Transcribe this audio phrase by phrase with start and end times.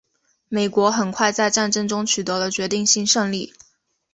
[0.49, 3.53] 美国很快在战争中取得了决定性胜利。